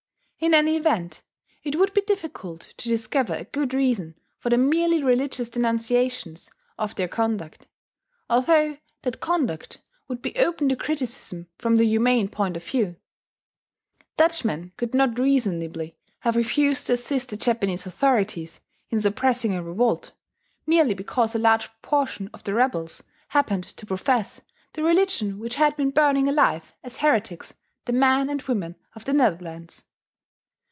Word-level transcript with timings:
In 0.43 0.55
any 0.55 0.75
event, 0.75 1.21
it 1.63 1.75
would 1.75 1.93
be 1.93 2.01
difficult 2.01 2.73
to 2.77 2.89
discover 2.89 3.35
a 3.35 3.43
good 3.43 3.75
reason 3.75 4.15
for 4.39 4.49
the 4.49 4.57
merely 4.57 5.03
religious 5.03 5.49
denunciations 5.49 6.49
of 6.79 6.95
their 6.95 7.07
conduct, 7.07 7.67
although 8.27 8.79
that 9.03 9.19
conduct 9.19 9.81
would 10.07 10.19
be 10.19 10.35
open 10.37 10.67
to 10.69 10.75
criticism 10.75 11.47
from 11.59 11.77
the 11.77 11.85
humane 11.85 12.27
point 12.27 12.57
of 12.57 12.63
view. 12.63 12.95
Dutchmen 14.17 14.71
could 14.77 14.95
not 14.95 15.19
reasonably 15.19 15.95
have 16.21 16.35
refused 16.35 16.87
to 16.87 16.93
assist 16.93 17.29
the 17.29 17.37
Japanese 17.37 17.85
authorities 17.85 18.61
in 18.89 18.99
suppressing 18.99 19.53
a 19.53 19.61
revolt, 19.61 20.11
merely 20.65 20.95
because 20.95 21.35
a 21.35 21.37
large 21.37 21.69
proportion 21.69 22.31
of 22.33 22.45
the 22.45 22.55
rebels 22.55 23.03
happened 23.27 23.63
to 23.65 23.85
profess 23.85 24.41
the 24.73 24.81
religion 24.81 25.37
which 25.37 25.57
had 25.57 25.77
been 25.77 25.91
burning 25.91 26.27
alive 26.27 26.73
as 26.83 26.97
heretics 26.97 27.53
the 27.85 27.93
men 27.93 28.27
and 28.27 28.41
women 28.41 28.75
of 28.95 29.05
the 29.05 29.13
Netherlands. 29.13 29.85